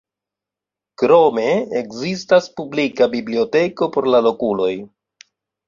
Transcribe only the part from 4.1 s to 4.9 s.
la lokuloj.